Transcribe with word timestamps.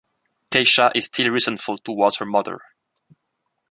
Keisha 0.49 0.91
is 0.95 1.05
still 1.05 1.29
resentful 1.29 1.77
towards 1.77 2.17
her 2.17 2.25
mother. 2.25 2.59